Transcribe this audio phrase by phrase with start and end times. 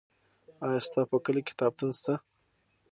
[0.65, 2.13] آیا ستا په کلي کې کتابتون سته؟